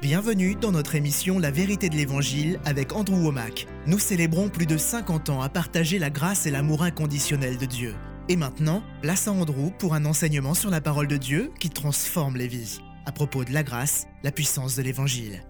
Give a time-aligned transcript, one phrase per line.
[0.00, 3.66] Bienvenue dans notre émission La vérité de l'Évangile avec Andrew Womack.
[3.88, 7.96] Nous célébrons plus de 50 ans à partager la grâce et l'amour inconditionnel de Dieu.
[8.28, 12.36] Et maintenant, place à Andrew pour un enseignement sur la parole de Dieu qui transforme
[12.36, 12.78] les vies.
[13.06, 15.42] À propos de la grâce, la puissance de l'Évangile.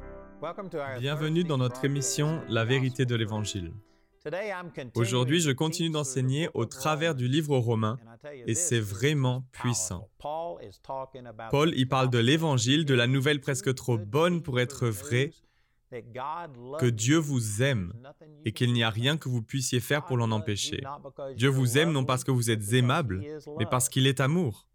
[0.99, 3.73] Bienvenue dans notre émission La vérité de l'Évangile.
[4.95, 7.99] Aujourd'hui, je continue d'enseigner au travers du livre aux Romains
[8.47, 10.09] et c'est vraiment puissant.
[11.51, 15.31] Paul y parle de l'Évangile, de la nouvelle presque trop bonne pour être vraie,
[15.91, 17.93] que Dieu vous aime
[18.45, 20.83] et qu'il n'y a rien que vous puissiez faire pour l'en empêcher.
[21.37, 23.25] Dieu vous aime non parce que vous êtes aimable,
[23.59, 24.67] mais parce qu'il est amour.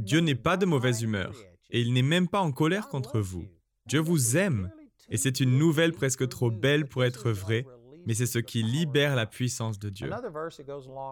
[0.00, 1.34] Dieu n'est pas de mauvaise humeur
[1.70, 3.46] et il n'est même pas en colère contre vous.
[3.86, 4.70] Dieu vous aime
[5.10, 7.64] et c'est une nouvelle presque trop belle pour être vraie,
[8.08, 10.10] mais c'est ce qui libère la puissance de Dieu.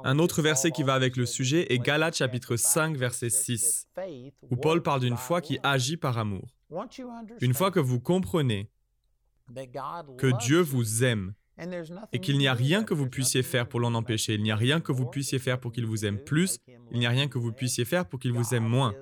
[0.05, 3.87] Un autre verset qui va avec le sujet est Galates chapitre 5 verset 6,
[4.51, 6.57] où Paul parle d'une foi qui agit par amour.
[7.43, 8.71] Une fois que vous comprenez
[10.17, 11.35] que Dieu vous aime
[12.13, 14.57] et qu'il n'y a rien que vous puissiez faire pour l'en empêcher, il n'y a
[14.57, 16.61] rien que vous puissiez faire pour qu'il vous aime plus,
[16.93, 18.95] il n'y a rien que vous puissiez faire pour qu'il vous aime moins.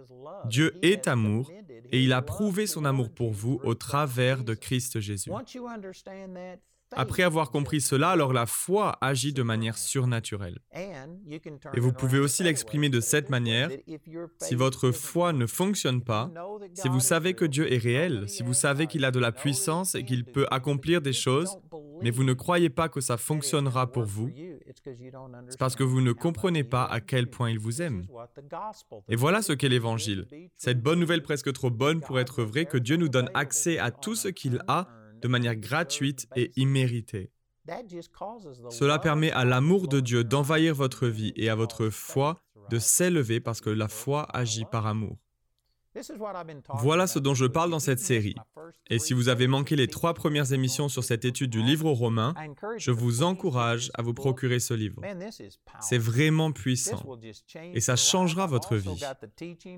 [0.47, 1.53] Dieu est amour
[1.93, 5.31] et il a prouvé son amour pour vous au travers de Christ Jésus.
[6.97, 10.59] Après avoir compris cela, alors la foi agit de manière surnaturelle.
[10.75, 13.71] Et vous pouvez aussi l'exprimer de cette manière.
[14.39, 16.31] Si votre foi ne fonctionne pas,
[16.75, 19.95] si vous savez que Dieu est réel, si vous savez qu'il a de la puissance
[19.95, 21.57] et qu'il peut accomplir des choses,
[22.03, 24.31] mais vous ne croyez pas que ça fonctionnera pour vous,
[25.49, 28.07] c'est parce que vous ne comprenez pas à quel point il vous aime.
[29.09, 30.27] Et voilà ce qu'est l'Évangile.
[30.57, 33.91] Cette bonne nouvelle presque trop bonne pour être vraie que Dieu nous donne accès à
[33.91, 34.89] tout ce qu'il a
[35.25, 37.31] de manière gratuite et imméritée.
[38.69, 43.41] Cela permet à l'amour de Dieu d'envahir votre vie et à votre foi de s'élever
[43.41, 45.17] parce que la foi agit par amour.
[46.75, 48.35] Voilà ce dont je parle dans cette série.
[48.91, 51.95] Et si vous avez manqué les trois premières émissions sur cette étude du livre aux
[51.95, 52.35] Romains,
[52.77, 55.01] je vous encourage à vous procurer ce livre.
[55.81, 57.03] C'est vraiment puissant
[57.73, 59.01] et ça changera votre vie.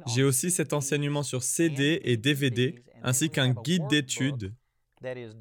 [0.06, 4.52] J'ai aussi cet enseignement sur CD et DVD ainsi qu'un guide d'études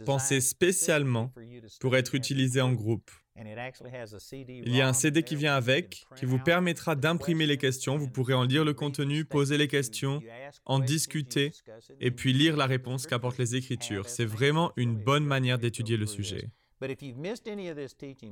[0.06, 1.34] pensé spécialement
[1.80, 3.10] pour être utilisé en groupe.
[3.38, 7.98] Il y a un CD qui vient avec, qui vous permettra d'imprimer les questions.
[7.98, 10.22] Vous pourrez en lire le contenu, poser les questions,
[10.66, 11.52] en discuter,
[12.00, 14.08] et puis lire la réponse qu'apportent les Écritures.
[14.08, 16.50] C'est vraiment une bonne manière d'étudier le sujet.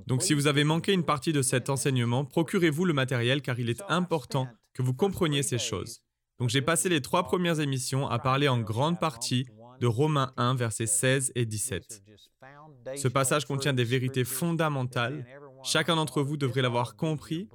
[0.07, 3.69] Donc si vous avez manqué une partie de cet enseignement, procurez-vous le matériel car il
[3.69, 6.01] est important que vous compreniez ces choses.
[6.39, 9.45] Donc j'ai passé les trois premières émissions à parler en grande partie
[9.83, 12.03] de Romains 1, versets 16 et 17.
[12.95, 15.25] Ce passage contient des vérités fondamentales.
[15.61, 17.49] Chacun d'entre vous devrait l'avoir compris.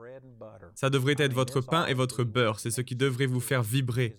[0.75, 2.61] Ça devrait être votre pain et votre beurre.
[2.61, 4.19] C'est ce qui devrait vous faire vibrer,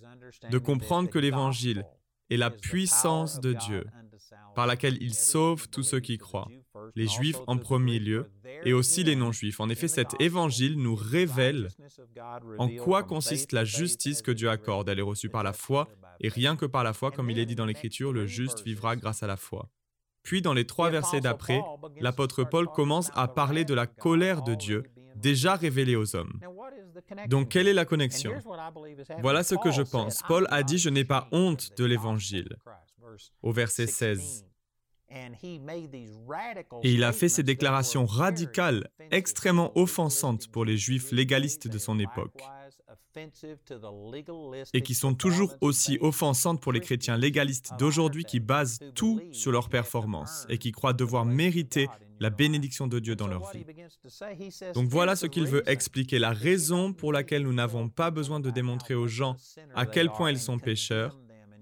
[0.50, 1.86] de comprendre que l'Évangile
[2.30, 3.84] est la puissance de Dieu
[4.56, 6.48] par laquelle il sauve tous ceux qui croient,
[6.96, 8.26] les Juifs en premier lieu,
[8.64, 9.60] et aussi les non-Juifs.
[9.60, 11.68] En effet, cet évangile nous révèle
[12.58, 14.88] en quoi consiste la justice que Dieu accorde.
[14.88, 15.88] Elle est reçue par la foi,
[16.20, 18.96] et rien que par la foi, comme il est dit dans l'Écriture, le juste vivra
[18.96, 19.68] grâce à la foi.
[20.22, 21.62] Puis dans les trois versets d'après,
[21.98, 24.84] l'apôtre Paul commence à parler de la colère de Dieu
[25.16, 26.38] déjà révélée aux hommes.
[27.28, 28.32] Donc quelle est la connexion?
[29.20, 30.22] Voilà ce que je pense.
[30.28, 32.56] Paul a dit, je n'ai pas honte de l'Évangile,
[33.42, 34.44] au verset 16.
[35.10, 41.98] Et il a fait ces déclarations radicales, extrêmement offensantes pour les juifs légalistes de son
[41.98, 42.40] époque,
[44.72, 49.50] et qui sont toujours aussi offensantes pour les chrétiens légalistes d'aujourd'hui qui basent tout sur
[49.50, 51.88] leur performance et qui croient devoir mériter
[52.20, 53.64] la bénédiction de Dieu dans leur vie.
[54.74, 58.50] Donc voilà ce qu'il veut expliquer, la raison pour laquelle nous n'avons pas besoin de
[58.50, 59.36] démontrer aux gens
[59.74, 61.18] à quel point ils sont pécheurs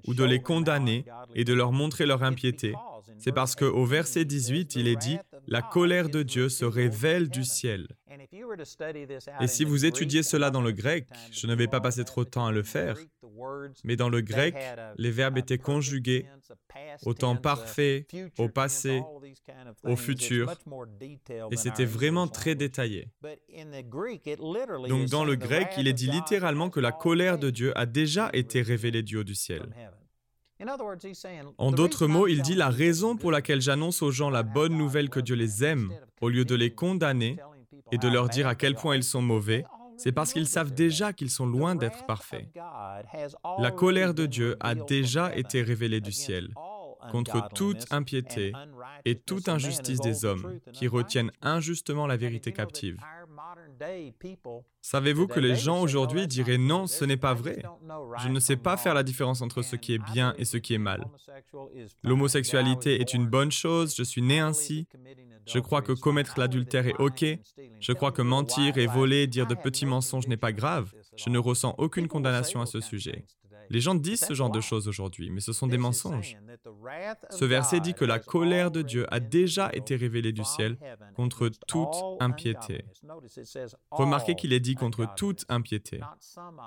[0.06, 1.04] ou de les condamner
[1.34, 2.75] et de leur montrer leur impiété,
[3.19, 7.44] c'est parce qu'au verset 18, il est dit, La colère de Dieu se révèle du
[7.44, 7.88] ciel.
[9.41, 12.30] Et si vous étudiez cela dans le grec, je ne vais pas passer trop de
[12.30, 12.97] temps à le faire,
[13.84, 14.56] mais dans le grec,
[14.97, 16.26] les verbes étaient conjugués
[17.04, 18.06] au temps parfait,
[18.38, 19.03] au passé,
[19.84, 20.54] au futur,
[21.50, 23.09] et c'était vraiment très détaillé.
[24.88, 28.30] Donc dans le grec, il est dit littéralement que la colère de Dieu a déjà
[28.33, 29.68] été révélée du haut du ciel.
[31.59, 35.09] En d'autres mots, il dit la raison pour laquelle j'annonce aux gens la bonne nouvelle
[35.09, 37.37] que Dieu les aime, au lieu de les condamner
[37.93, 39.65] et de leur dire à quel point ils sont mauvais,
[39.97, 42.49] c'est parce qu'ils savent déjà qu'ils sont loin d'être parfaits.
[43.59, 46.55] La colère de Dieu a déjà été révélée du ciel
[47.10, 48.53] contre toute impiété
[49.05, 52.99] et toute injustice des hommes qui retiennent injustement la vérité captive.
[54.80, 57.63] Savez-vous que les gens aujourd'hui diraient non, ce n'est pas vrai.
[58.19, 60.75] Je ne sais pas faire la différence entre ce qui est bien et ce qui
[60.75, 61.04] est mal.
[62.03, 64.86] L'homosexualité est une bonne chose, je suis né ainsi.
[65.47, 67.25] Je crois que commettre l'adultère est OK.
[67.80, 70.92] Je crois que mentir et voler, dire de petits mensonges n'est pas grave.
[71.16, 73.24] Je ne ressens aucune condamnation à ce sujet.
[73.70, 76.36] Les gens disent ce genre de choses aujourd'hui, mais ce sont des mensonges.
[77.30, 80.78] Ce verset dit que la colère de Dieu a déjà été révélée du ciel
[81.15, 82.84] contre toute impiété.
[83.91, 86.00] Remarquez qu'il est dit contre toute impiété.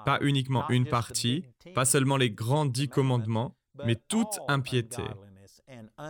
[0.05, 3.55] Pas uniquement une partie, pas seulement les grands dix commandements,
[3.85, 5.03] mais toute impiété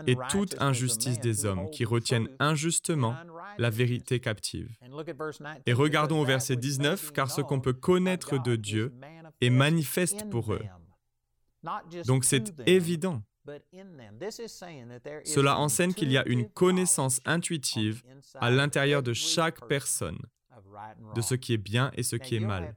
[0.07, 3.15] et toute injustice des hommes qui retiennent injustement
[3.57, 4.69] la vérité captive.
[5.65, 8.93] Et regardons au verset 19, car ce qu'on peut connaître de Dieu
[9.41, 10.63] est manifeste pour eux.
[12.05, 13.21] Donc c'est évident.
[15.25, 18.03] Cela enseigne qu'il y a une connaissance intuitive
[18.35, 20.19] à l'intérieur de chaque personne
[21.15, 22.75] de ce qui est bien et ce qui est mal.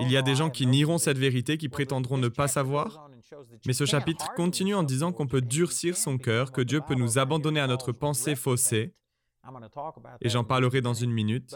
[0.00, 3.08] Il y a des gens qui nieront cette vérité, qui prétendront ne pas savoir,
[3.66, 7.18] mais ce chapitre continue en disant qu'on peut durcir son cœur, que Dieu peut nous
[7.18, 8.94] abandonner à notre pensée faussée,
[10.20, 11.54] et j'en parlerai dans une minute,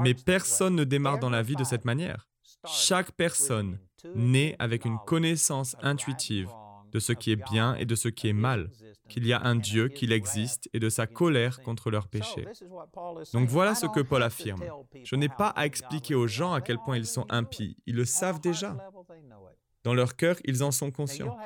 [0.00, 2.28] mais personne ne démarre dans la vie de cette manière.
[2.66, 3.78] Chaque personne
[4.14, 6.48] naît avec une connaissance intuitive
[6.92, 8.70] de ce qui est bien et de ce qui est mal,
[9.08, 12.46] qu'il y a un Dieu, qu'il existe, et de sa colère contre leurs péchés.
[13.32, 14.62] Donc voilà ce que Paul affirme.
[15.02, 18.04] Je n'ai pas à expliquer aux gens à quel point ils sont impies, ils le
[18.04, 18.76] savent déjà.
[19.84, 21.36] Dans leur cœur, ils en sont conscients.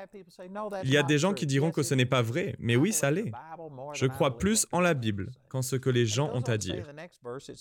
[0.85, 3.11] Il y a des gens qui diront que ce n'est pas vrai, mais oui, ça
[3.11, 3.33] l'est.
[3.95, 6.87] Je crois plus en la Bible qu'en ce que les gens ont à dire.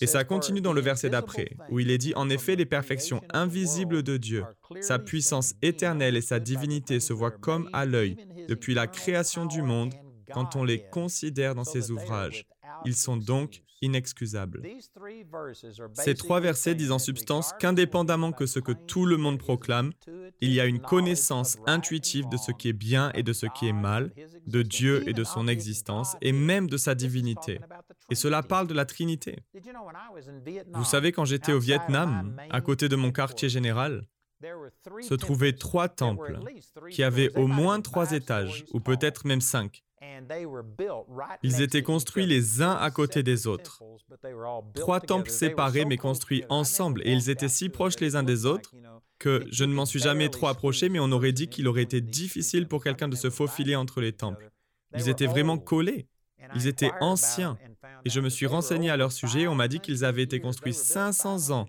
[0.02, 3.22] Et ça continue dans le verset d'après, où il est dit, en effet, les perfections
[3.34, 4.44] invisibles de Dieu,
[4.82, 8.18] sa puissance éternelle et sa divinité se voient comme à l'œil
[8.50, 9.94] depuis la création du monde
[10.34, 12.46] quand on les considère dans ses ouvrages.
[12.84, 14.62] Ils sont donc inexcusables.
[15.94, 19.92] Ces trois versets disent en substance qu'indépendamment que ce que tout le monde proclame,
[20.42, 23.68] il y a une connaissance intuitive de ce qui est bien et de ce qui
[23.68, 24.12] est mal,
[24.48, 27.60] de Dieu et de son existence, et même de sa divinité.
[28.10, 29.38] Et cela parle de la Trinité.
[30.74, 34.08] Vous savez, quand j'étais au Vietnam, à côté de mon quartier général,
[35.02, 36.40] se trouvaient trois temples
[36.92, 39.85] qui avaient au moins trois étages, ou peut-être même cinq.
[41.44, 43.84] Ils étaient construits les uns à côté des autres.
[44.76, 48.74] Trois temples séparés mais construits ensemble et ils étaient si proches les uns des autres
[49.20, 52.02] que je ne m'en suis jamais trop approché mais on aurait dit qu'il aurait été
[52.02, 54.50] difficile pour quelqu'un de se faufiler entre les temples.
[54.96, 56.08] Ils étaient vraiment collés.
[56.54, 57.58] Ils étaient anciens.
[58.04, 60.40] Et je me suis renseigné à leur sujet et on m'a dit qu'ils avaient été
[60.40, 61.68] construits 500 ans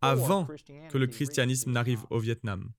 [0.00, 0.46] avant
[0.90, 2.70] que le christianisme n'arrive au Vietnam.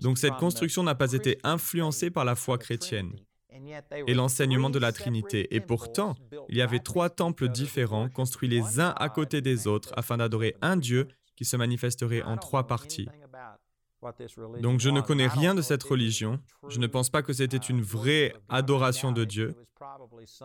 [0.00, 3.12] Donc cette construction n'a pas été influencée par la foi chrétienne
[4.06, 5.54] et l'enseignement de la Trinité.
[5.54, 6.16] Et pourtant,
[6.48, 10.56] il y avait trois temples différents, construits les uns à côté des autres, afin d'adorer
[10.60, 13.08] un Dieu qui se manifesterait en trois parties.
[14.60, 16.40] Donc je ne connais rien de cette religion.
[16.68, 19.54] Je ne pense pas que c'était une vraie adoration de Dieu.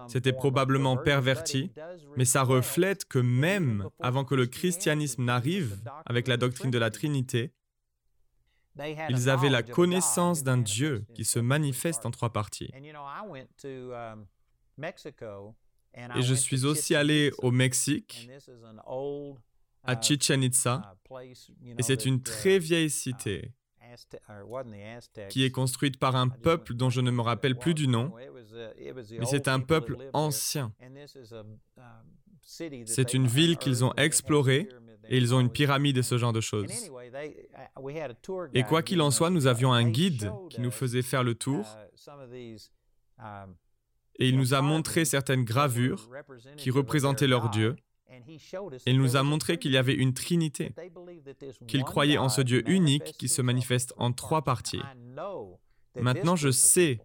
[0.07, 1.71] C'était probablement perverti,
[2.17, 6.89] mais ça reflète que même avant que le christianisme n'arrive avec la doctrine de la
[6.89, 7.51] Trinité,
[9.09, 12.71] ils avaient la connaissance d'un Dieu qui se manifeste en trois parties.
[12.75, 14.25] Um,
[15.95, 18.29] Et je suis aussi allé au Mexique,
[19.83, 23.51] à uh, Chichen Itza, uh, et c'est une très vieille uh, cité
[25.29, 28.11] qui est construite par un peuple dont je ne me rappelle plus du nom,
[29.19, 30.73] mais c'est un peuple ancien.
[32.41, 34.67] C'est une ville qu'ils ont explorée
[35.09, 36.71] et ils ont une pyramide et ce genre de choses.
[38.53, 41.65] Et quoi qu'il en soit, nous avions un guide qui nous faisait faire le tour.
[44.19, 46.09] et il nous a montré certaines gravures
[46.57, 47.75] qui représentaient leur Dieu.
[48.85, 50.73] Il nous a montré qu'il y avait une Trinité,
[51.67, 54.81] qu'il croyait en ce Dieu unique qui se manifeste en trois parties.
[55.95, 56.99] Maintenant, je sais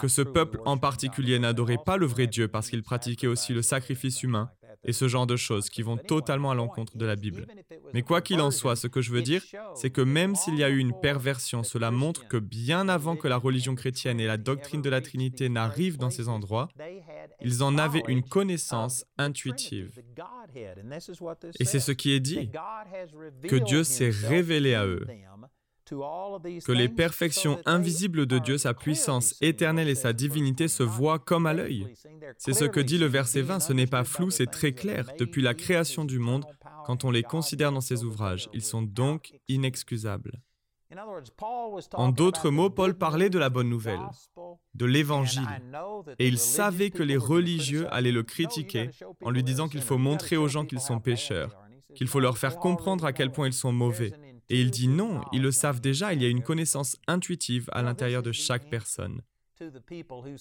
[0.00, 3.62] que ce peuple en particulier n'adorait pas le vrai Dieu parce qu'il pratiquait aussi le
[3.62, 4.50] sacrifice humain
[4.84, 7.46] et ce genre de choses qui vont totalement à l'encontre de la Bible.
[7.94, 9.42] Mais quoi qu'il en soit, ce que je veux dire,
[9.74, 13.28] c'est que même s'il y a eu une perversion, cela montre que bien avant que
[13.28, 16.68] la religion chrétienne et la doctrine de la Trinité n'arrivent dans ces endroits,
[17.40, 20.02] ils en avaient une connaissance intuitive.
[21.58, 22.50] Et c'est ce qui est dit,
[23.48, 25.06] que Dieu s'est révélé à eux
[26.64, 31.46] que les perfections invisibles de Dieu, sa puissance éternelle et sa divinité se voient comme
[31.46, 31.86] à l'œil.
[32.38, 35.06] C'est ce que dit le verset 20, ce n'est pas flou, c'est très clair.
[35.18, 36.44] Depuis la création du monde,
[36.86, 40.40] quand on les considère dans ses ouvrages, ils sont donc inexcusables.
[41.94, 44.00] En d'autres mots, Paul parlait de la bonne nouvelle,
[44.74, 45.48] de l'évangile,
[46.18, 48.90] et il savait que les religieux allaient le critiquer
[49.22, 51.56] en lui disant qu'il faut montrer aux gens qu'ils sont pécheurs,
[51.94, 54.12] qu'il faut leur faire comprendre à quel point ils sont mauvais.
[54.52, 57.80] Et il dit non, ils le savent déjà, il y a une connaissance intuitive à
[57.80, 59.22] l'intérieur de chaque personne.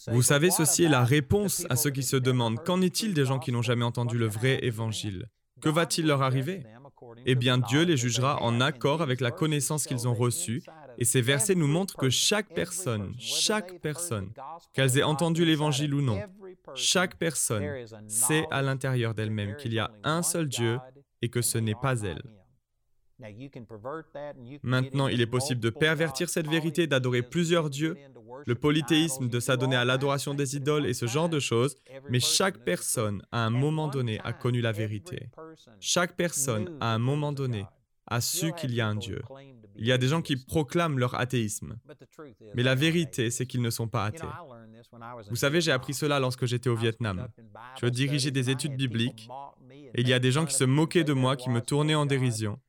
[0.08, 3.40] Vous savez, ceci est la réponse à ceux qui se demandent qu'en est-il des gens
[3.40, 5.28] qui n'ont jamais entendu le vrai évangile?
[5.62, 6.64] Que va-t-il leur arriver?
[7.26, 10.62] Eh bien, Dieu les jugera en accord avec la connaissance qu'ils ont reçue.
[10.98, 14.34] Et ces versets nous montrent que chaque personne, chaque personne,
[14.74, 16.22] qu'elles aient entendu l'évangile ou non,
[16.76, 17.64] chaque personne
[18.10, 20.80] sait à l'intérieur d'elle-même qu'il y a un seul Dieu
[21.22, 22.22] et que ce n'est pas elle.
[24.64, 27.96] Maintenant, il est possible de pervertir cette vérité, d'adorer plusieurs dieux,
[28.46, 31.76] le polythéisme, de s'adonner à l'adoration des idoles et ce genre de choses,
[32.10, 35.30] mais chaque personne, à un moment donné, a connu la vérité.
[35.80, 37.66] Chaque personne, à un moment donné,
[38.08, 39.22] a su qu'il y a un Dieu.
[39.78, 41.78] Il y a des gens qui proclament leur athéisme,
[42.56, 44.28] mais la vérité, c'est qu'ils ne sont pas athées.
[45.30, 47.28] Vous savez, j'ai appris cela lorsque j'étais au Vietnam.
[47.80, 49.30] Je dirigeais des études bibliques,
[49.94, 52.06] et il y a des gens qui se moquaient de moi, qui me tournaient en
[52.06, 52.60] dérision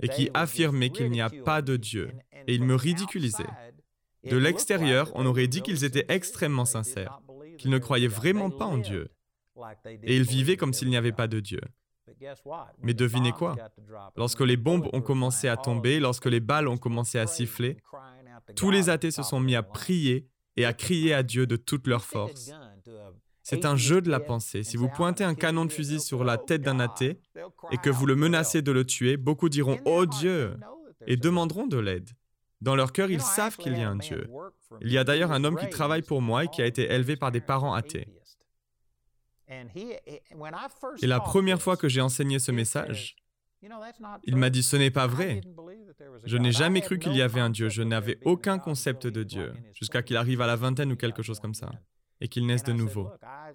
[0.00, 2.12] et qui affirmaient qu'il n'y a pas de Dieu,
[2.46, 3.44] et ils me ridiculisaient.
[4.24, 7.20] De l'extérieur, on aurait dit qu'ils étaient extrêmement sincères,
[7.58, 9.08] qu'ils ne croyaient vraiment pas en Dieu,
[10.02, 11.60] et ils vivaient comme s'il n'y avait pas de Dieu.
[12.82, 13.56] Mais devinez quoi?
[14.16, 17.78] Lorsque les bombes ont commencé à tomber, lorsque les balles ont commencé à siffler,
[18.54, 21.86] tous les athées se sont mis à prier et à crier à Dieu de toute
[21.86, 22.50] leur force.
[23.48, 24.64] C'est un jeu de la pensée.
[24.64, 27.20] Si vous pointez un canon de fusil sur la tête d'un athée
[27.70, 30.56] et que vous le menacez de le tuer, beaucoup diront⁇ Oh Dieu!⁇
[31.06, 32.10] et demanderont de l'aide.
[32.60, 34.28] Dans leur cœur, ils savent qu'il y a un Dieu.
[34.80, 37.14] Il y a d'ailleurs un homme qui travaille pour moi et qui a été élevé
[37.14, 38.08] par des parents athées.
[39.48, 43.14] Et la première fois que j'ai enseigné ce message,
[44.24, 45.40] il m'a dit, ce n'est pas vrai.
[46.24, 47.68] Je n'ai jamais cru qu'il y avait un Dieu.
[47.68, 51.38] Je n'avais aucun concept de Dieu, jusqu'à qu'il arrive à la vingtaine ou quelque chose
[51.38, 51.70] comme ça
[52.20, 53.10] et qu'il naisse de nouveau.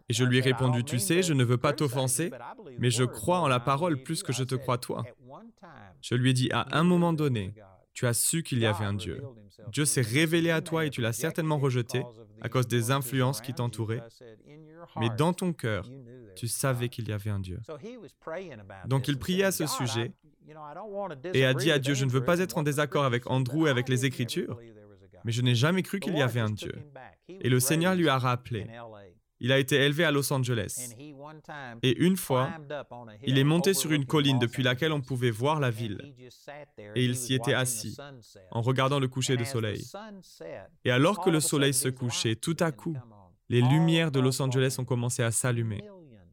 [0.09, 2.31] Et je lui ai répondu, tu sais, je ne veux pas t'offenser,
[2.79, 5.03] mais je crois en la parole plus que je te crois toi.
[6.01, 7.53] Je lui ai dit, à un moment donné,
[7.93, 9.21] tu as su qu'il y avait un Dieu.
[9.71, 12.03] Dieu s'est révélé à toi et tu l'as certainement rejeté
[12.41, 14.03] à cause des influences qui t'entouraient.
[14.97, 15.87] Mais dans ton cœur,
[16.35, 17.59] tu savais qu'il y avait un Dieu.
[18.87, 20.13] Donc il priait à ce sujet
[21.33, 23.69] et a dit à Dieu, je ne veux pas être en désaccord avec Andrew et
[23.69, 24.57] avec les Écritures,
[25.23, 26.73] mais je n'ai jamais cru qu'il y avait un Dieu.
[27.27, 28.67] Et le Seigneur lui a rappelé.
[29.43, 30.93] Il a été élevé à Los Angeles.
[31.81, 32.51] Et une fois,
[33.23, 36.13] il est monté sur une colline depuis laquelle on pouvait voir la ville.
[36.95, 37.97] Et il s'y était assis,
[38.51, 39.83] en regardant le coucher de soleil.
[40.85, 42.95] Et alors que le soleil se couchait, tout à coup,
[43.49, 45.83] les lumières de Los Angeles ont commencé à s'allumer.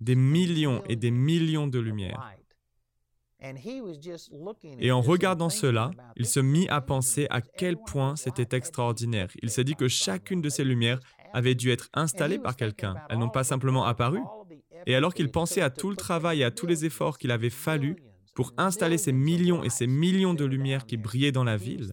[0.01, 2.35] Des millions et des millions de lumières.
[4.81, 9.29] Et en regardant cela, il se mit à penser à quel point c'était extraordinaire.
[9.43, 11.01] Il s'est dit que chacune de ces lumières
[11.33, 12.97] avait dû être installée par quelqu'un.
[13.09, 14.21] Elles n'ont pas simplement apparu.
[14.87, 17.51] Et alors qu'il pensait à tout le travail et à tous les efforts qu'il avait
[17.51, 17.97] fallu
[18.35, 21.93] pour installer ces millions et ces millions de lumières qui brillaient dans la ville,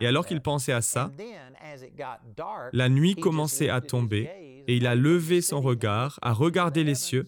[0.00, 1.10] et alors qu'il pensait à ça,
[2.72, 4.30] la nuit commençait à tomber
[4.66, 7.26] et il a levé son regard, a regardé les cieux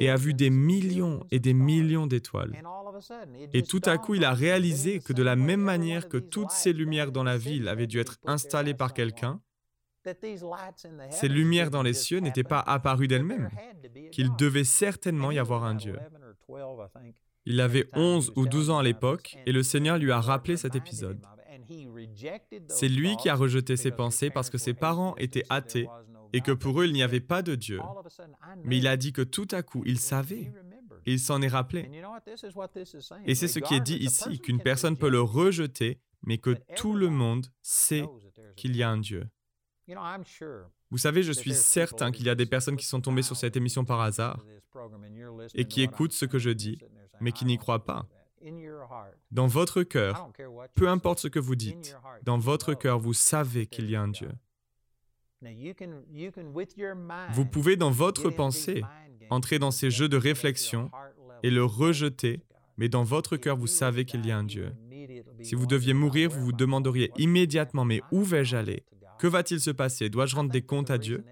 [0.00, 2.62] et a vu des millions et des millions d'étoiles.
[3.52, 6.72] Et tout à coup, il a réalisé que de la même manière que toutes ces
[6.72, 9.40] lumières dans la ville avaient dû être installées par quelqu'un,
[11.10, 13.50] ces lumières dans les cieux n'étaient pas apparues d'elles-mêmes,
[14.12, 15.98] qu'il devait certainement y avoir un Dieu.
[17.44, 20.74] Il avait 11 ou 12 ans à l'époque et le Seigneur lui a rappelé cet
[20.74, 21.20] épisode.
[22.68, 25.88] C'est lui qui a rejeté ses pensées parce que ses parents étaient athées
[26.36, 27.80] et que pour eux il n'y avait pas de Dieu.
[28.64, 30.52] Mais il a dit que tout à coup il savait.
[31.06, 31.88] Et il s'en est rappelé.
[33.26, 36.94] Et c'est ce qui est dit ici, qu'une personne peut le rejeter, mais que tout
[36.94, 38.04] le monde sait
[38.56, 39.28] qu'il y a un Dieu.
[40.90, 43.56] Vous savez, je suis certain qu'il y a des personnes qui sont tombées sur cette
[43.56, 44.44] émission par hasard
[45.54, 46.78] et qui écoutent ce que je dis,
[47.20, 48.08] mais qui n'y croient pas.
[49.30, 50.30] Dans votre cœur,
[50.74, 54.08] peu importe ce que vous dites, dans votre cœur, vous savez qu'il y a un
[54.08, 54.30] Dieu.
[57.32, 58.82] Vous pouvez dans votre pensée
[59.30, 60.90] entrer dans ces jeux de réflexion
[61.42, 62.40] et le rejeter,
[62.76, 64.72] mais dans votre cœur, vous savez qu'il y a un Dieu.
[65.42, 68.84] Si vous deviez mourir, vous vous demanderiez immédiatement, mais où vais-je aller?
[69.18, 70.08] Que va-t-il se passer?
[70.08, 71.24] Dois-je rendre des comptes à Dieu?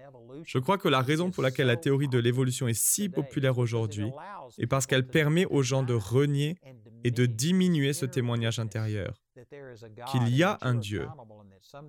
[0.45, 4.11] Je crois que la raison pour laquelle la théorie de l'évolution est si populaire aujourd'hui
[4.59, 6.57] est parce qu'elle permet aux gens de renier
[7.03, 9.24] et de diminuer ce témoignage intérieur.
[10.11, 11.07] Qu'il y a un Dieu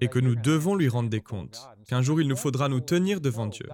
[0.01, 3.21] et que nous devons lui rendre des comptes, qu'un jour il nous faudra nous tenir
[3.21, 3.69] devant Dieu.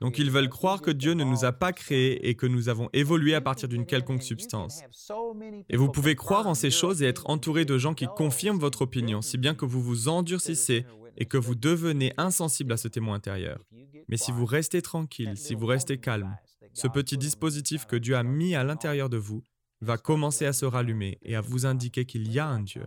[0.00, 2.90] Donc ils veulent croire que Dieu ne nous a pas créés et que nous avons
[2.92, 4.82] évolué à partir d'une quelconque substance.
[5.68, 8.82] Et vous pouvez croire en ces choses et être entouré de gens qui confirment votre
[8.82, 10.84] opinion, si bien que vous vous endurcissez
[11.16, 13.64] et que vous devenez insensible à ce témoin intérieur.
[14.08, 16.36] Mais si vous restez tranquille, si vous restez calme,
[16.74, 19.42] ce petit dispositif que Dieu a mis à l'intérieur de vous
[19.80, 22.84] va commencer à se rallumer et à vous indiquer qu'il y a un Dieu.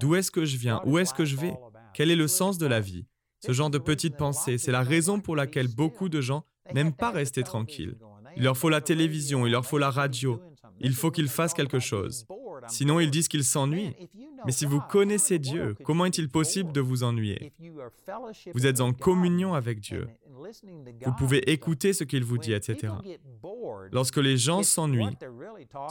[0.00, 0.80] D'où est-ce que je viens?
[0.84, 1.54] Où est-ce que je vais?
[1.94, 3.06] Quel est le sens de la vie?
[3.40, 6.44] Ce genre de petites pensées, c'est la raison pour laquelle beaucoup de gens
[6.74, 7.96] n'aiment pas rester tranquilles.
[8.36, 10.40] Il leur faut la télévision, il leur faut la radio,
[10.80, 12.26] il faut qu'ils fassent quelque chose.
[12.66, 13.94] Sinon, ils disent qu'ils s'ennuient.
[14.44, 17.52] Mais si vous connaissez Dieu, comment est-il possible de vous ennuyer?
[18.54, 20.08] Vous êtes en communion avec Dieu.
[21.04, 22.94] Vous pouvez écouter ce qu'il vous dit, etc.
[23.92, 25.16] Lorsque les gens s'ennuient,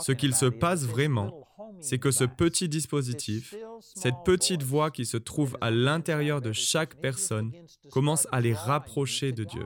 [0.00, 1.46] ce qu'il se passe vraiment,
[1.80, 7.00] c'est que ce petit dispositif, cette petite voix qui se trouve à l'intérieur de chaque
[7.00, 7.52] personne,
[7.90, 9.64] commence à les rapprocher de Dieu.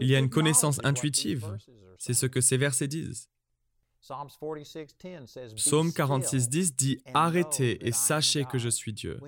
[0.00, 1.56] Il y a une connaissance intuitive,
[1.98, 3.28] c'est ce que ces versets disent.
[5.56, 9.20] Psaume 46.10 dit Arrêtez et sachez que je suis Dieu.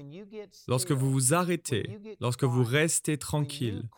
[0.69, 3.89] Lorsque vous vous arrêtez, lorsque vous restez tranquille,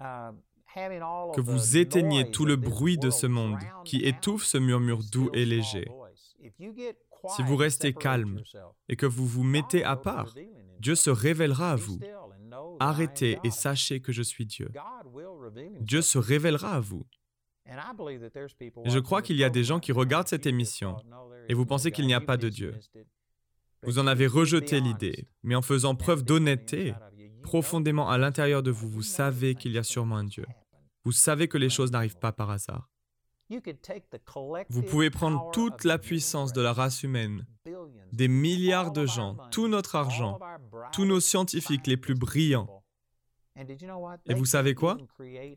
[0.00, 5.44] que vous éteignez tout le bruit de ce monde qui étouffe ce murmure doux et
[5.44, 5.88] léger.
[7.36, 8.42] Si vous restez calme
[8.88, 10.34] et que vous vous mettez à part,
[10.78, 11.98] Dieu se révélera à vous.
[12.80, 14.70] Arrêtez et sachez que je suis Dieu.
[15.80, 17.04] Dieu se révélera à vous.
[18.84, 20.96] Et je crois qu'il y a des gens qui regardent cette émission
[21.48, 22.74] et vous pensez qu'il n'y a pas de Dieu.
[23.82, 26.94] Vous en avez rejeté l'idée, mais en faisant preuve d'honnêteté,
[27.42, 30.46] profondément à l'intérieur de vous, vous savez qu'il y a sûrement un Dieu.
[31.04, 32.90] Vous savez que les choses n'arrivent pas par hasard.
[34.68, 37.46] Vous pouvez prendre toute la puissance de la race humaine,
[38.12, 40.38] des milliards de gens, tout notre argent,
[40.92, 42.77] tous nos scientifiques les plus brillants,
[44.26, 44.98] et vous savez quoi?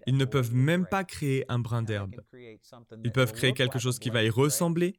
[0.07, 2.15] Ils ne peuvent même pas créer un brin d'herbe.
[3.03, 4.95] Ils peuvent créer quelque chose qui va y ressembler.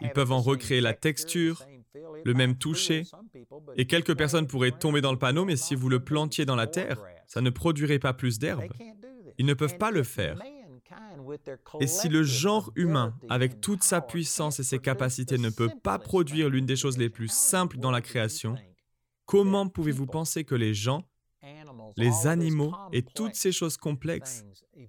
[0.00, 1.62] Ils peuvent en recréer la texture,
[2.24, 3.04] le même toucher.
[3.76, 6.66] Et quelques personnes pourraient tomber dans le panneau, mais si vous le plantiez dans la
[6.66, 8.64] terre, ça ne produirait pas plus d'herbe.
[9.38, 10.38] Ils ne peuvent pas le faire.
[11.80, 15.98] Et si le genre humain, avec toute sa puissance et ses capacités, ne peut pas
[15.98, 18.56] produire l'une des choses les plus simples dans la création,
[19.24, 21.04] comment pouvez-vous penser que les gens
[21.96, 24.44] les animaux et toutes ces choses complexes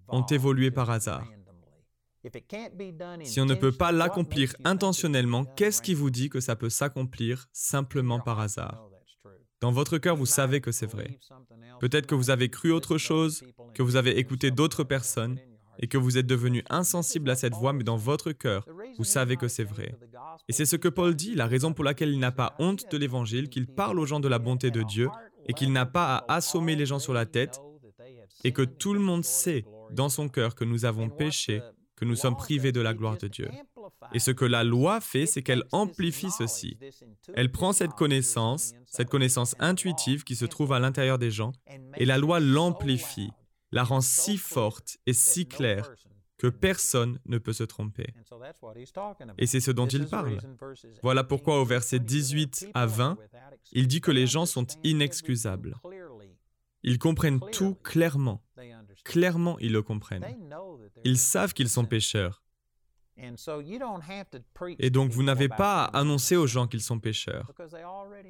[0.08, 1.28] ont évolué par hasard.
[3.24, 7.48] Si on ne peut pas l'accomplir intentionnellement, qu'est-ce qui vous dit que ça peut s'accomplir
[7.54, 8.89] simplement par hasard?
[9.62, 11.19] Dans votre cœur, vous savez que c'est vrai.
[11.80, 13.43] Peut-être que vous avez cru autre chose,
[13.74, 15.39] que vous avez écouté d'autres personnes
[15.80, 18.65] et que vous êtes devenu insensible à cette voix, mais dans votre cœur,
[18.98, 19.95] vous savez que c'est vrai.
[20.48, 22.98] Et c'est ce que Paul dit, la raison pour laquelle il n'a pas honte de
[22.98, 25.10] l'Évangile, qu'il parle aux gens de la bonté de Dieu
[25.48, 27.62] et qu'il n'a pas à assommer les gens sur la tête
[28.44, 31.62] et que tout le monde sait dans son cœur que nous avons péché,
[31.96, 33.50] que nous sommes privés de la gloire de Dieu.
[34.14, 36.78] Et ce que la loi fait, c'est qu'elle amplifie ceci.
[37.34, 41.54] Elle prend cette connaissance, cette connaissance intuitive qui se trouve à l'intérieur des gens,
[41.98, 43.32] et la loi l'amplifie,
[43.72, 45.92] la rend si forte et si claire
[46.38, 48.13] que personne ne peut se tromper.
[49.38, 50.39] Et c'est ce dont il parle.
[51.02, 53.17] Voilà pourquoi au verset 18 à 20,
[53.71, 55.76] il dit que les gens sont inexcusables.
[56.84, 58.43] Ils comprennent tout clairement.
[59.04, 60.26] Clairement, ils le comprennent.
[61.04, 62.45] Ils savent qu'ils sont pécheurs.
[64.80, 67.51] Et donc vous n'avez pas à annoncer aux gens qu'ils sont pécheurs,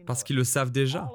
[0.05, 1.09] parce qu'ils le savent déjà.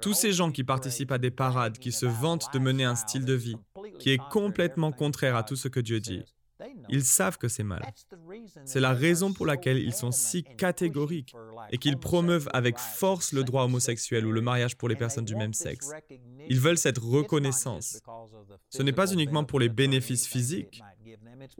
[0.00, 3.24] Tous ces gens qui participent à des parades, qui se vantent de mener un style
[3.24, 3.56] de vie,
[3.98, 6.24] qui est complètement contraire à tout ce que Dieu dit,
[6.88, 7.82] ils savent que c'est mal.
[8.64, 11.34] C'est la raison pour laquelle ils sont si catégoriques
[11.70, 15.36] et qu'ils promeuvent avec force le droit homosexuel ou le mariage pour les personnes du
[15.36, 15.90] même sexe.
[16.48, 18.00] Ils veulent cette reconnaissance.
[18.70, 20.82] Ce n'est pas uniquement pour les bénéfices physiques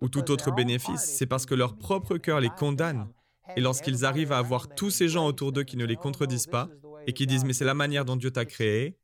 [0.01, 3.09] ou tout autre bénéfice, c'est parce que leur propre cœur les condamne.
[3.57, 6.69] Et lorsqu'ils arrivent à avoir tous ces gens autour d'eux qui ne les contredisent pas
[7.07, 8.97] et qui disent mais c'est la manière dont Dieu t'a créé,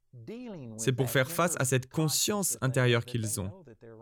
[0.76, 3.50] c'est pour faire face à cette conscience intérieure qu'ils ont.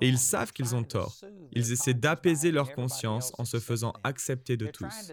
[0.01, 1.17] Et ils savent qu'ils ont tort.
[1.53, 5.13] Ils essaient d'apaiser leur conscience en se faisant accepter de tous.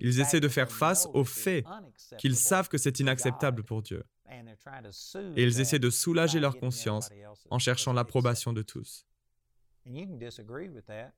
[0.00, 1.64] Ils essaient de faire face au fait
[2.18, 4.02] qu'ils savent que c'est inacceptable pour Dieu.
[5.36, 7.10] Et ils essaient de soulager leur conscience
[7.50, 9.06] en cherchant l'approbation de tous.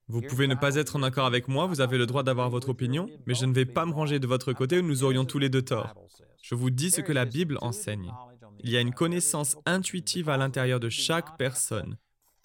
[0.09, 2.69] Vous pouvez ne pas être en accord avec moi, vous avez le droit d'avoir votre
[2.69, 5.39] opinion, mais je ne vais pas me ranger de votre côté où nous aurions tous
[5.39, 5.95] les deux tort.
[6.43, 8.13] Je vous dis ce que la Bible enseigne.
[8.61, 11.97] Il y a une connaissance intuitive à l'intérieur de chaque personne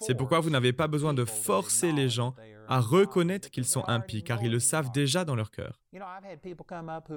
[0.06, 2.34] C'est pourquoi vous n'avez pas besoin de forcer les gens
[2.68, 5.80] à reconnaître qu'ils sont impies, car ils le savent déjà dans leur cœur.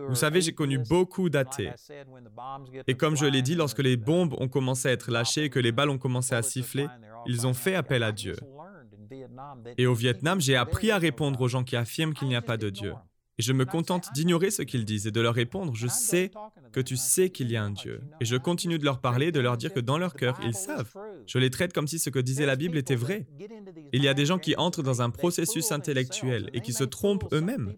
[0.09, 1.71] Vous savez, j'ai connu beaucoup d'athées.
[2.87, 5.59] Et comme je l'ai dit, lorsque les bombes ont commencé à être lâchées et que
[5.59, 6.87] les balles ont commencé à siffler,
[7.25, 8.35] ils ont fait appel à Dieu.
[9.77, 12.57] Et au Vietnam, j'ai appris à répondre aux gens qui affirment qu'il n'y a pas
[12.57, 12.93] de Dieu.
[13.39, 16.31] Et je me contente d'ignorer ce qu'ils disent et de leur répondre, je sais
[16.71, 18.01] que tu sais qu'il y a un Dieu.
[18.19, 20.91] Et je continue de leur parler, de leur dire que dans leur cœur, ils savent.
[21.27, 23.27] Je les traite comme si ce que disait la Bible était vrai.
[23.93, 27.31] Il y a des gens qui entrent dans un processus intellectuel et qui se trompent
[27.31, 27.75] eux-mêmes.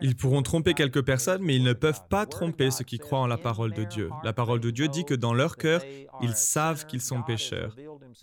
[0.00, 3.26] Ils pourront tromper quelques personnes, mais ils ne peuvent pas tromper ceux qui croient en
[3.26, 4.08] la parole de Dieu.
[4.24, 5.82] La parole de Dieu dit que dans leur cœur,
[6.22, 7.76] ils savent qu'ils sont pécheurs.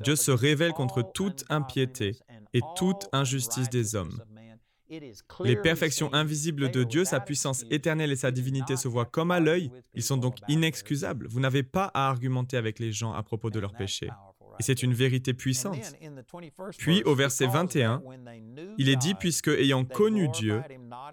[0.04, 2.14] Dieu se révèle contre toute impiété
[2.54, 4.20] et toute injustice des hommes.
[5.44, 9.40] Les perfections invisibles de Dieu, sa puissance éternelle et sa divinité se voient comme à
[9.40, 9.72] l'œil.
[9.94, 11.28] Ils sont donc inexcusables.
[11.28, 14.10] Vous n'avez pas à argumenter avec les gens à propos de leurs péchés.
[14.60, 15.96] Et c'est une vérité puissante.
[16.78, 18.02] Puis au verset 21,
[18.78, 20.62] il est dit, puisque ayant connu Dieu,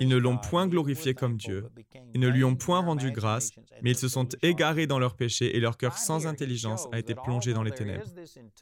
[0.00, 1.66] ils ne l'ont point glorifié comme Dieu,
[2.14, 3.50] ils ne lui ont point rendu grâce,
[3.82, 7.14] mais ils se sont égarés dans leurs péchés et leur cœur sans intelligence a été
[7.14, 8.06] plongé dans les ténèbres.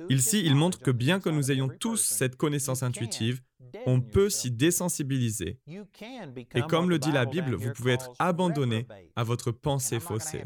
[0.09, 3.43] Ici, il montre que bien que nous ayons tous cette connaissance intuitive,
[3.87, 5.59] on peut s'y désensibiliser.
[6.55, 10.45] Et comme le dit la Bible, vous pouvez être abandonné à votre pensée faussée.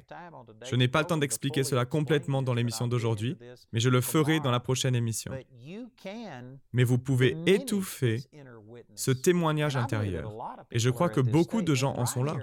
[0.69, 3.37] Je n'ai pas le temps d'expliquer cela complètement dans l'émission d'aujourd'hui,
[3.73, 5.33] mais je le ferai dans la prochaine émission.
[6.73, 8.23] Mais vous pouvez étouffer
[8.95, 10.33] ce témoignage intérieur.
[10.71, 12.37] Et je crois que beaucoup de gens en sont là.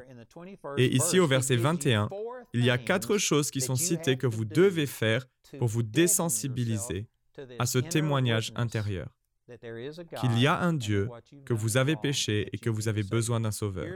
[0.78, 2.10] Et ici au verset 21,
[2.54, 5.26] il y a quatre choses qui sont citées que vous devez faire
[5.58, 7.08] pour vous désensibiliser
[7.60, 9.10] à ce témoignage intérieur
[10.20, 11.10] qu'il y a un Dieu,
[11.46, 13.88] que vous avez péché et que vous avez besoin d'un sauveur.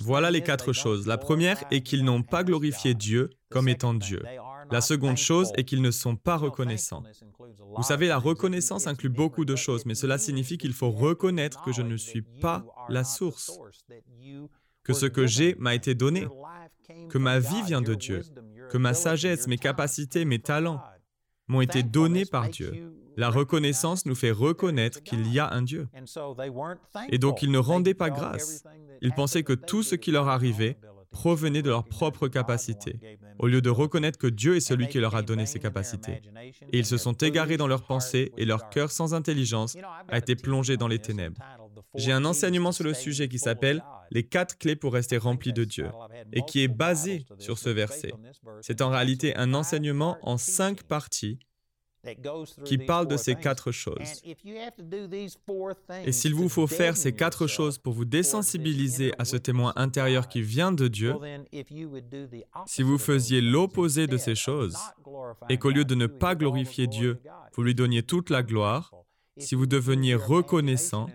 [0.00, 1.06] Voilà les quatre choses.
[1.06, 4.22] La première est qu'ils n'ont pas glorifié Dieu comme étant Dieu.
[4.70, 7.02] La seconde chose est qu'ils ne sont pas reconnaissants.
[7.76, 11.72] Vous savez, la reconnaissance inclut beaucoup de choses, mais cela signifie qu'il faut reconnaître que
[11.72, 13.58] je ne suis pas la source,
[14.82, 16.26] que ce que j'ai m'a été donné,
[17.08, 18.22] que ma vie vient de Dieu,
[18.70, 20.82] que ma sagesse, mes capacités, mes talents
[21.48, 22.92] m'ont été donnés par Dieu.
[23.16, 25.88] La reconnaissance nous fait reconnaître qu'il y a un Dieu.
[27.10, 28.64] Et donc ils ne rendaient pas grâce.
[29.02, 30.78] Ils pensaient que tout ce qui leur arrivait
[31.14, 32.98] provenait de leur propre capacité,
[33.38, 36.20] au lieu de reconnaître que Dieu est celui qui leur a donné ces capacités.
[36.72, 39.76] Et ils se sont égarés dans leurs pensées et leur cœur sans intelligence
[40.08, 41.40] a été plongé dans les ténèbres.
[41.94, 45.64] J'ai un enseignement sur le sujet qui s'appelle Les quatre clés pour rester rempli de
[45.64, 45.88] Dieu
[46.32, 48.12] et qui est basé sur ce verset.
[48.60, 51.38] C'est en réalité un enseignement en cinq parties
[52.64, 54.22] qui parle de ces quatre choses.
[56.04, 60.28] Et s'il vous faut faire ces quatre choses pour vous désensibiliser à ce témoin intérieur
[60.28, 61.14] qui vient de Dieu,
[62.66, 64.76] si vous faisiez l'opposé de ces choses,
[65.48, 67.20] et qu'au lieu de ne pas glorifier Dieu,
[67.54, 68.92] vous lui donniez toute la gloire,
[69.38, 71.08] si vous deveniez reconnaissant,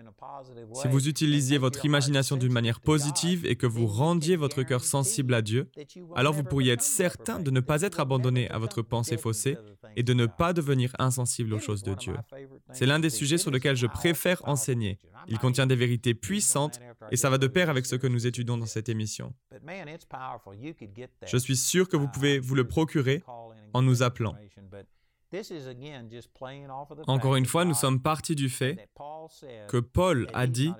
[0.74, 5.34] si vous utilisiez votre imagination d'une manière positive et que vous rendiez votre cœur sensible
[5.34, 5.70] à Dieu,
[6.14, 9.56] alors vous pourriez être certain de ne pas être abandonné à votre pensée faussée
[9.96, 12.14] et de ne pas devenir insensible aux choses de Dieu.
[12.72, 14.98] C'est l'un des sujets sur lesquels je préfère enseigner.
[15.28, 18.56] Il contient des vérités puissantes et ça va de pair avec ce que nous étudions
[18.56, 19.34] dans cette émission.
[21.26, 23.22] Je suis sûr que vous pouvez vous le procurer
[23.72, 24.34] en nous appelant.
[27.06, 28.88] Encore une fois, nous sommes partis du fait
[29.68, 30.72] que Paul a dit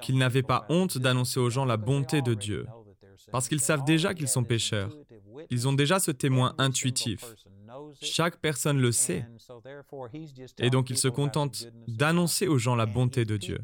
[0.00, 2.66] qu'il n'avait pas honte d'annoncer aux gens la bonté de Dieu,
[3.32, 4.96] parce qu'ils savent déjà qu'ils sont pécheurs.
[5.50, 7.34] Ils ont déjà ce témoin intuitif.
[8.00, 9.26] Chaque personne le sait.
[10.58, 13.58] Et donc il se contente d'annoncer aux gens la bonté de Dieu.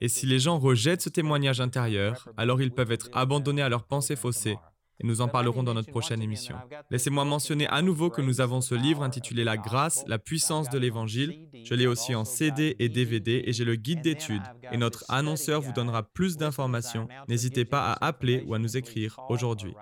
[0.00, 3.84] Et si les gens rejettent ce témoignage intérieur, alors ils peuvent être abandonnés à leurs
[3.84, 4.56] pensées faussées
[5.00, 6.56] et nous en parlerons dans notre prochaine émission.
[6.90, 10.78] Laissez-moi mentionner à nouveau que nous avons ce livre intitulé La grâce, la puissance de
[10.78, 11.48] l'Évangile.
[11.64, 14.42] Je l'ai aussi en CD et DVD et j'ai le guide d'études.
[14.72, 17.08] Et notre annonceur vous donnera plus d'informations.
[17.28, 19.74] N'hésitez pas à appeler ou à nous écrire aujourd'hui.